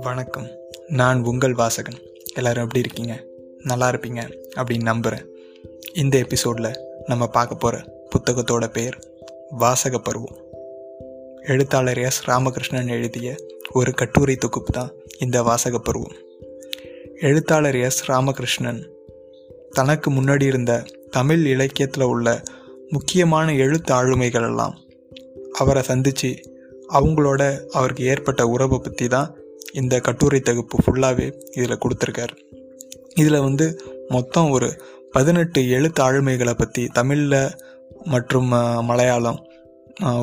[0.00, 0.46] வணக்கம்.
[0.88, 1.98] நான் உங்கள் வாசகன்.
[2.34, 3.24] எல்லாரும் எப்படி இருக்கீங்க?
[3.64, 5.26] நல்லா இருப்பீங்க அப்படின்னு நம்புகிறேன்
[5.94, 8.98] இந்த எபிசோடில் நம்ம பார்க்க போகிற புத்தகத்தோட பெயர்
[9.50, 10.36] வாசக பருவம்.
[11.42, 13.36] எழுத்தாளர் எஸ் ராமகிருஷ்ணன் எழுதிய
[13.72, 16.16] ஒரு கட்டுரை தொகுப்பு தான் இந்த வாசக பருவம்.
[17.20, 18.90] எழுத்தாளர் எஸ் ராமகிருஷ்ணன்
[19.70, 22.42] தனக்கு முன்னாடி இருந்த தமிழ் இலக்கியத்தில் உள்ள
[22.88, 24.88] முக்கியமான எழுத்து ஆளுமைகள் எல்லாம்
[25.62, 26.30] அவரை சந்தித்து
[26.88, 29.28] அவங்களோட அவருக்கு ஏற்பட்ட உறவை பற்றி தான்
[29.72, 31.26] இந்த கட்டுரை தொகுப்பு ஃபுல்லாகவே
[31.56, 32.34] இதில் கொடுத்துருக்காரு.
[33.14, 33.66] இதில் வந்து
[34.08, 34.68] மொத்தம் ஒரு
[35.12, 37.40] பதினெட்டு எழுத்து ஆளுமைகளை பற்றி தமிழில்
[38.06, 38.50] மற்றும்
[38.90, 39.40] மலையாளம்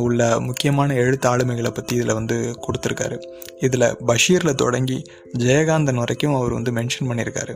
[0.06, 3.18] உள்ள முக்கியமான எழுத்து ஆளுமைகளை பற்றி இதில் வந்து கொடுத்துருக்காரு.
[3.66, 4.98] இதில் பஷீரில் தொடங்கி
[5.44, 7.54] ஜெயகாந்தன் வரைக்கும் அவர் வந்து மென்ஷன் பண்ணியிருக்காரு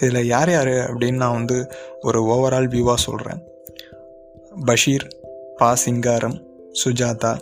[0.00, 1.58] இதில் யார் யார் அப்படின்னு நான் வந்து
[2.00, 3.42] ஒரு ஓவரால் வியூவாக சொல்கிறேன்
[4.66, 5.06] பஷீர்
[5.58, 6.38] பா சிங்காரம்
[6.72, 7.32] சுஜாதா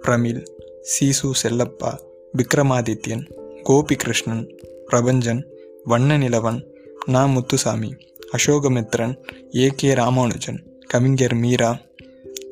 [0.00, 0.46] பிரமிழ்
[0.82, 1.98] சீசு செல்லப்பா
[2.38, 3.24] விக்ரமாதித்யன்
[3.62, 4.54] கோபி கிருஷ்ணன்
[4.86, 5.42] பிரபஞ்சன்
[5.84, 6.66] வண்ண நிலவன்
[7.06, 7.96] நா முத்துசாமி
[8.32, 9.14] அசோகமித்ரன்
[9.56, 11.78] ஏ கே ராமானுஜன் கவிஞர் மீரா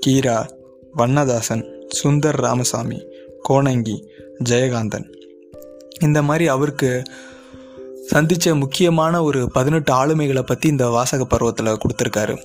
[0.07, 0.49] கீரா
[0.93, 1.65] வண்ணதாசன்
[2.03, 3.07] சுந்தர் ராமசாமி
[3.49, 3.97] கோணங்கி
[4.45, 5.07] ஜெயகாந்தன்.
[6.01, 7.03] இந்த மாதிரி அவருக்கு
[8.07, 12.37] சந்தித்த முக்கியமான ஒரு பதினெட்டு ஆளுமைகளை பற்றி இந்த வாசக பருவத்தில் கொடுத்துருக்காரு.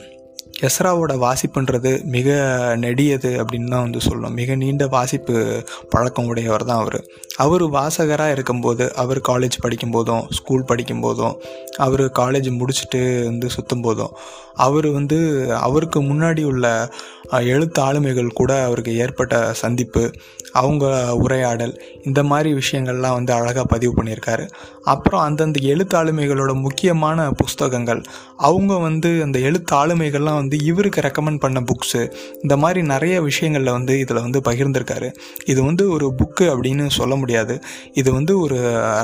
[0.61, 2.27] எஸ்ராவோட வாசிப்புன்றது மிக
[2.75, 7.03] நெடியது அப்படின்னு தான் வந்து சொல்லணும் மிக நீண்ட வாசிப்பு பழக்கம் உடையவர் தான் அவர்.
[7.37, 11.35] அவர் வாசகராக இருக்கும்போது அவர் காலேஜ் படிக்கும்போதும் ஸ்கூல் படிக்கும்போதும்
[11.77, 14.13] அவர் காலேஜ் முடிச்சுட்டு வந்து சுற்றும் போதும்
[14.53, 15.17] அவர் வந்து
[15.55, 16.93] அவருக்கு முன்னாடி உள்ள
[17.29, 20.11] எழுத்து ஆளுமைகள் கூட அவருக்கு ஏற்பட்ட சந்திப்பு
[20.51, 24.47] அவங்க உரையாடல் இந்த மாதிரி விஷயங்கள்லாம் வந்து அழகாக பதிவு பண்ணியிருக்காரு.
[24.83, 28.01] அப்புறம் அந்தந்த எழுத்து ஆளுமைகளோட முக்கியமான புஸ்தகங்கள்
[28.37, 33.99] அவங்க வந்து அந்த எழுத்து ஆளுமைகள்லாம் வந்து இவருக்கு ரெக்கமெண்ட் பண்ண புக்ஸு இந்த மாதிரி நிறைய விஷயங்களில் வந்து
[33.99, 35.09] இதில் வந்து பகிர்ந்திருக்காரு.
[35.45, 37.61] இது வந்து ஒரு புக்கு அப்படின்னு சொல்ல முடியாது.
[37.93, 38.55] இது வந்து ஒரு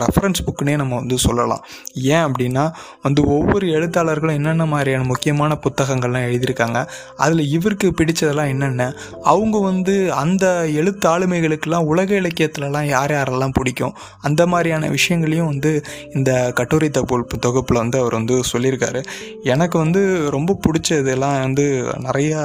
[0.06, 1.66] ரெஃபரன்ஸ் புக்குன்னே நம்ம வந்து சொல்லலாம்.
[1.94, 2.72] ஏன் அப்படின்னா
[3.02, 6.88] வந்து ஒவ்வொரு எழுத்தாளர்களும் என்னென்ன மாதிரியான முக்கியமான புத்தகங்கள்லாம் எழுதியிருக்காங்க.
[7.18, 8.94] அதில் இவருக்கு பிடிச்சதெல்லாம் என்னென்ன?
[9.24, 13.94] அவங்க வந்து அந்த எழுத்து ஆளுமைகளுக்கெல்லாம் உலக இலக்கியத்துலலாம் யார் யாரெல்லாம் பிடிக்கும்?
[14.22, 15.84] அந்த மாதிரியான விஷயங்களையும் வந்து
[16.14, 19.04] இந்த கட்டுரை தொகுப்பு தொகுப்பில் வந்து அவர் வந்து சொல்லியிருக்காரு.
[19.44, 22.42] எனக்கு வந்து ரொம்ப பிடிச்ச இதெல்லாம் வந்து நிறையா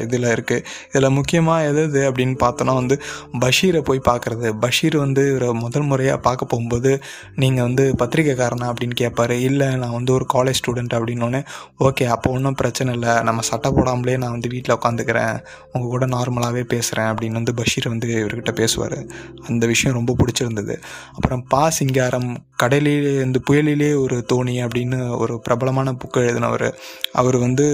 [0.00, 3.02] இதில் இருக்குது இதில் முக்கியமாக எது எது அப்படின்னு பார்த்தோன்னா வந்து
[3.40, 4.52] பஷீரை போய் பார்க்குறது.
[4.60, 7.02] பஷீர் வந்து இவரை முதல் முறையாக பார்க்க போகும்போது
[7.36, 11.44] நீங்கள் வந்து பத்திரிக்கைக்காரனா அப்படின்னு கேட்பாரு இல்லை நான் வந்து ஒரு காலேஜ் ஸ்டூடெண்ட் அப்படின்னோடனே
[11.80, 13.14] ஓகே அப்போ ஒன்றும் பிரச்சனை இல்லை.
[13.28, 15.36] நம்ம சட்டை போடாமலே நான் வந்து வீட்டில் உட்காந்துக்கிறேன்
[15.72, 18.98] உங்கள் கூட நார்மலாகவே பேசுகிறேன் அப்படின்னு வந்து பஷீர் வந்து இவர்கிட்ட பேசுவார்.
[19.46, 20.76] அந்த விஷயம் ரொம்ப பிடிச்சிருந்தது.
[21.14, 26.66] அப்புறம் பா சிங்காரம் கடலிலே இந்த புயலிலே ஒரு தோணி அப்படின்னு ஒரு பிரபலமான புக்கு எழுதினவர்.
[27.12, 27.66] அவர் வந்து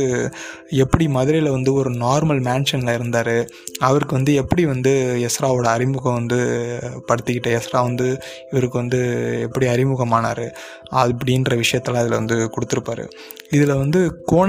[0.83, 3.35] எப்படி மதுரையில் வந்து ஒரு நார்மல் மேன்ஷனில் இருந்தார்.
[3.79, 4.93] அவருக்கு வந்து எப்படி வந்து
[5.29, 6.39] எஸ்ராவோட அறிமுகம் வந்து
[7.09, 8.09] படுத்திக்கிட்ட எஸ்ரா வந்து
[8.51, 9.01] இவருக்கு வந்து
[9.43, 10.45] எப்படி அறிமுகமானார்
[11.03, 13.07] அப்படின்ற விஷயத்தெல்லாம் அதில் வந்து கொடுத்துருப்பாரு.
[13.51, 14.01] இதில் வந்து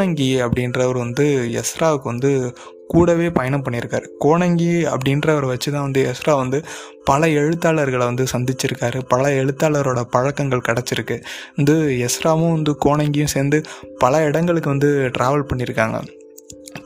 [0.05, 2.53] கோணங்கி அப்படின்றவர் வந்து எஸ்ராவுக்கு வந்து
[2.87, 4.07] கூடவே பயணம் பண்ணியிருக்காரு.
[4.17, 6.63] கோணங்கி அப்படின்றவரை வச்சு தான் வந்து எஸ்ரா வந்து
[7.03, 9.01] பல எழுத்தாளர்களை வந்து சந்திச்சிருக்காரு.
[9.07, 11.23] பல எழுத்தாளரோட பழக்கங்கள் கிடச்சிருக்கு.
[11.55, 11.73] வந்து
[12.05, 13.63] எஸ்ராவும் வந்து கோணங்கியும் சேர்ந்து
[13.97, 16.07] பல இடங்களுக்கு வந்து ட்ராவல் பண்ணியிருக்காங்க.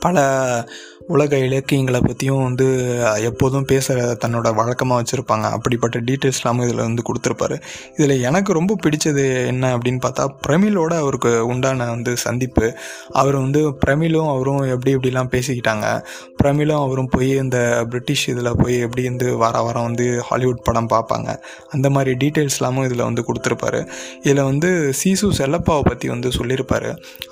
[0.00, 0.18] பல
[1.14, 2.66] உலக இலக்கியங்களை பற்றியும் வந்து
[3.28, 5.46] எப்போதும் பேசுகிற தன்னோட வழக்கமாக வச்சுருப்பாங்க.
[5.56, 7.56] அப்படிப்பட்ட டீட்டெயில்ஸ்லாமும் இதில் வந்து கொடுத்துருப்பாரு.
[7.96, 12.66] இதில் எனக்கு ரொம்ப பிடிச்சது என்ன அப்படின்னு பார்த்தா பிரமிழோட அவருக்கு உண்டான வந்து சந்திப்பு.
[13.22, 15.86] அவர் வந்து பிரமிழும் அவரும் எப்படி எப்படிலாம் பேசிக்கிட்டாங்க.
[16.40, 17.58] பிரமிழும் அவரும் போய் இந்த
[17.90, 21.30] பிரிட்டிஷ் இதில் போய் எப்படி வந்து வார வாரம் வந்து ஹாலிவுட் படம் பார்ப்பாங்க.
[21.74, 23.82] அந்த மாதிரி டீட்டெயில்ஸ்லாமும் இதில் வந்து கொடுத்துருப்பாரு.
[24.26, 26.88] இதில் வந்து சீசு செல்லப்பாவை பற்றி வந்து சொல்லியிருப்பார்.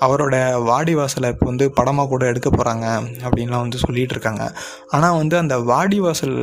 [0.07, 0.35] அவரோட
[0.69, 2.85] வாடி வாசலை இப்போ வந்து படமாக கூட எடுக்க போகிறாங்க
[3.25, 4.43] அப்படின்லாம் வந்து சொல்லிகிட்டு இருக்காங்க
[4.91, 6.37] ஆனால் வந்து அந்த வாடிவாசல்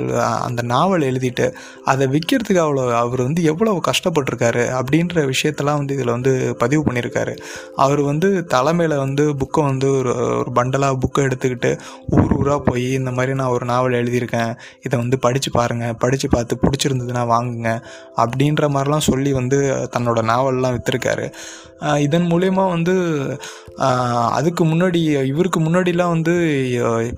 [0.49, 1.47] அந்த நாவல் எழுதிட்டு
[1.85, 7.35] அதை விற்கிறதுக்கு அவ்வளோ அவர் வந்து எவ்வளோ கஷ்டப்பட்டிருக்காரு அப்படின்ற விஷயத்தெல்லாம் வந்து இதில் வந்து பதிவு பண்ணியிருக்காரு.
[7.77, 11.71] அவர் வந்து தலைமையில் வந்து புக்கை வந்து ஒரு ஒரு பண்டலாக புக்கை எடுத்துக்கிட்டு
[12.17, 16.61] ஊர் ஊராக போய் இந்த மாதிரி நான் ஒரு நாவல் எழுதியிருக்கேன் இதை வந்து படித்து பாருங்கள் படித்து பார்த்து
[16.63, 17.71] பிடிச்சிருந்ததுன்னா வாங்குங்க
[18.17, 19.59] அப்படின்ற மாதிரிலாம் சொல்லி வந்து
[19.97, 21.27] தன்னோட நாவல்லாம் விற்றுருக்காரு
[21.99, 22.95] இதன் மூலயமா வந்து
[24.39, 26.35] அதுக்கு முன்னாடி இவருக்கு முன்னாடிலாம் வந்து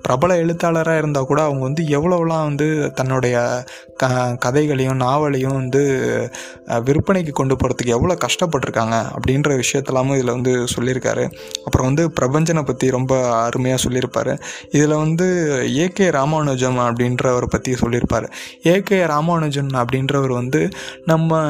[0.01, 3.35] பிரபல எழுத்தாளராக இருந்தால் கூட அவங்க வந்து எவ்வளோலாம் வந்து தன்னுடைய
[4.01, 5.81] க கதைகளையும் நாவலையும் வந்து
[6.87, 11.23] விற்பனைக்கு கொண்டு போகிறதுக்கு எவ்வளோ கஷ்டப்பட்டிருக்காங்க அப்படின்ற விஷயத்தெல்லாமும் இதில் வந்து சொல்லியிருக்காரு.
[11.65, 13.13] அப்புறம் வந்து பிரபஞ்சனை பற்றி ரொம்ப
[13.45, 14.31] அருமையாக சொல்லியிருப்பார்.
[14.71, 15.27] இதில் வந்து
[15.85, 18.27] ஏகே ராமானுஜம் அப்படின்றவரை பற்றி சொல்லியிருப்பார்.
[18.73, 20.61] ஏகே ராமானுஜன் அப்படின்றவர் வந்து
[21.05, 21.41] நம்ம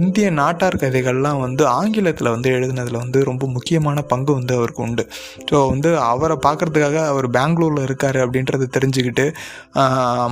[0.00, 5.04] இந்திய நாட்டார் கதைகள்லாம் வந்து ஆங்கிலத்தில் வந்து எழுதுனதில் வந்து ரொம்ப முக்கியமான பங்கு வந்து வந்து அவருக்கு உண்டு.
[5.50, 9.26] ஸோ வந்து அவரை பார்க்கறதுக்காக அவர் பெங்களூரில் இருக்கார் அப்படின்றத தெரிஞ்சுக்கிட்டு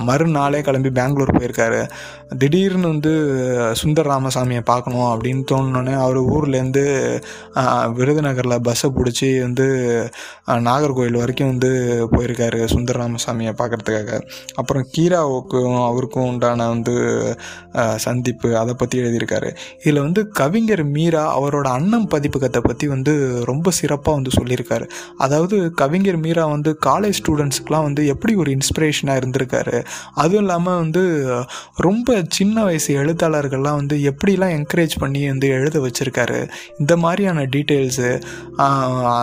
[0.09, 1.81] மறுநாளே கிளம்பி பெங்களூர் போயிருக்காரு.
[2.41, 3.13] திடீர்னு வந்து
[3.81, 6.85] சுந்தர ராமசாமியை பார்க்கணும் அப்படின்னு தோணுனோடனே அவர் ஊர்லேருந்து
[7.99, 9.67] விருதுநகரில் பஸ்ஸை பிடிச்சி வந்து
[10.69, 11.71] நாகர்கோவில் வரைக்கும் வந்து
[12.15, 14.21] போயிருக்காரு சுந்தர ராமசாமியை பார்க்கறதுக்காக.
[14.61, 16.95] அப்புறம் கீராவுக்கும் அவருக்கும் உண்டான வந்து
[18.07, 19.51] சந்திப்பு அதை பற்றி எழுதியிருக்காரு.
[19.83, 23.13] இதில் வந்து கவிஞர் மீரா அவரோட அண்ணன் பதிப்பகத்தை பற்றி வந்து
[23.51, 24.87] ரொம்ப சிறப்பாக வந்து சொல்லியிருக்காரு.
[25.25, 29.77] அதாவது கவிஞர் மீரா வந்து காலேஜ் ஸ்டூடெண்ட்ஸுக்கெலாம் வந்து எப்படி ஒரு இன்ஸ்பிரேஷனாக இருந்திருக்காரு.
[30.15, 31.03] அதுவும் இல்லாமல் வந்து
[31.87, 36.41] ரொம்ப சின்ன வயசு எழுத்தாளர்கள்லாம் வந்து எப்படிலாம் என்கரேஜ் பண்ணி வந்து எழுத வச்சுருக்காரு.
[36.79, 38.11] இந்த மாதிரியான டீட்டெயில்ஸு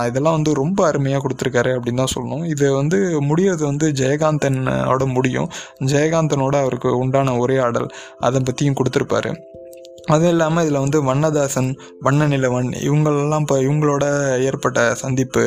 [0.10, 2.46] இதெல்லாம் வந்து ரொம்ப அருமையாக கொடுத்துருக்காரு அப்படின்னு தான் சொல்லணும்.
[2.54, 2.98] இது வந்து
[3.30, 5.50] முடியறது வந்து ஜெயகாந்தனோட முடியும்.
[5.94, 7.88] ஜெயகாந்தனோட அவருக்கு உண்டான உரையாடல்
[8.28, 9.32] அதை பற்றியும் கொடுத்துருப்பாரு.
[10.14, 11.70] அதுவும் இல்லாமல் இதில் வந்து வண்ணதாசன்
[12.06, 14.06] வண்ணநிலவன் இவங்களெல்லாம் இப்போ இவங்களோட
[14.50, 15.44] ஏற்பட்ட சந்திப்பு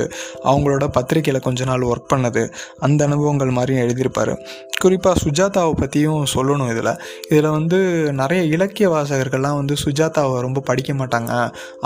[0.50, 2.43] அவங்களோட பத்திரிக்கையில் கொஞ்ச நாள் ஒர்க் பண்ணது
[2.87, 4.35] அந்த அனுபவங்கள் மாதிரியும் எழுதியிருப்பார்.
[4.82, 6.93] குறிப்பாக சுஜாதாவை பற்றியும் சொல்லணும் இதில்.
[7.31, 7.79] இதில் வந்து
[8.20, 11.32] நிறைய இலக்கிய வாசகர்கள்லாம் வந்து சுஜாதாவை ரொம்ப படிக்க மாட்டாங்க.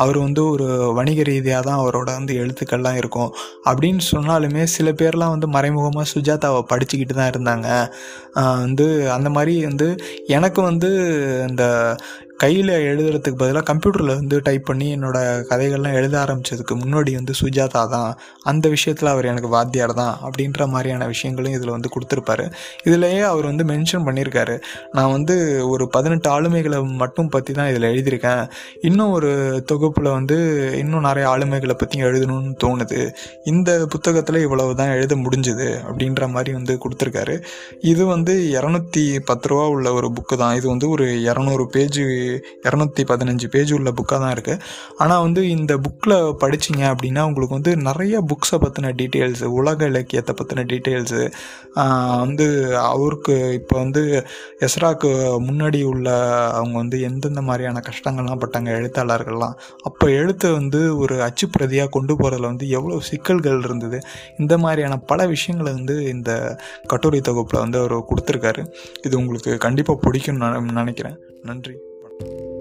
[0.02, 0.66] அவர் வந்து ஒரு
[0.98, 3.30] வணிக ரீதியாக தான் அவரோட வந்து எழுத்துக்கள்லாம் இருக்கும்.
[3.70, 7.68] அப்படின்னு சொன்னாலுமே சில பேர்லாம் வந்து மறைமுகமாக சுஜாதாவை படிச்சுக்கிட்டு தான் இருந்தாங்க.
[8.64, 8.86] வந்து
[9.16, 9.88] அந்த மாதிரி வந்து
[10.36, 10.90] எனக்கு வந்து
[11.48, 11.64] இந்த
[12.42, 18.10] கையில் எழுதுறதுக்கு பதிலாக கம்ப்யூட்டரில் வந்து டைப் பண்ணி என்னோடய கதைகள்லாம் எழுத ஆரம்பித்ததுக்கு முன்னாடி வந்து சுஜாதா தான்.
[18.50, 22.44] அந்த விஷயத்தில் அவர் எனக்கு வாத்தியார் தான் அப்படின்ற மாதிரியான விஷயங்களும் இதில் வந்து கொடுத்துருப்பாரு.
[22.88, 24.56] இதுலேயே அவர் வந்து மென்ஷன் பண்ணியிருக்காரு.
[24.98, 25.36] நான் வந்து
[25.68, 28.42] ஒரு பதினெட்டு ஆளுமைகளை மட்டும் பற்றி தான் இதில் எழுதியிருக்கேன்.
[28.90, 29.30] இன்னும் ஒரு
[29.72, 30.38] தொகுப்பில் வந்து
[30.82, 33.00] இன்னும் நிறைய ஆளுமைகளை பற்றியும் எழுதணும்னு தோணுது.
[33.54, 37.36] இந்த புத்தகத்தில் இவ்வளவு தான் எழுத முடிஞ்சுது அப்படின்ற மாதிரி வந்து கொடுத்துருக்காரு.
[37.94, 40.54] இது வந்து இரநூத்தி பத்து ரூபா உள்ள ஒரு புக்கு தான்.
[40.60, 42.06] இது வந்து ஒரு இரநூறு பேஜு
[42.68, 44.62] இரநூத்தி பதினஞ்சு பேஜ் உள்ள புக்காக தான் இருக்குது
[45.04, 50.66] ஆனால் வந்து இந்த புக்கில் படிச்சீங்க அப்படின்னா உங்களுக்கு வந்து நிறைய புக்ஸை பற்றின டீட்டெயில்ஸு உலக இலக்கியத்தை பற்றின
[50.72, 51.22] டீட்டெயில்ஸு
[52.24, 52.46] வந்து
[52.92, 54.02] அவருக்கு இப்போ வந்து
[54.66, 55.10] எஸ்ராக்கு
[55.48, 56.08] முன்னாடி உள்ள
[56.58, 59.56] அவங்க வந்து எந்தெந்த மாதிரியான கஷ்டங்கள்லாம் பட்டாங்க எழுத்தாளர்கள்லாம்.
[59.88, 64.00] அப்போ எழுத்தை வந்து ஒரு அச்சுப்பிரதியாக கொண்டு போகிறதுல வந்து எவ்வளோ சிக்கல்கள் இருந்தது.
[64.38, 66.30] இந்த மாதிரியான பல விஷயங்களை வந்து இந்த
[66.92, 68.64] கட்டுரை தொகுப்பில் வந்து அவர் கொடுத்துருக்காரு.
[69.06, 71.18] இது உங்களுக்கு கண்டிப்பாக பிடிக்கும்னு நினைக்கிறேன்.
[71.50, 71.76] நன்றி.
[72.20, 72.55] you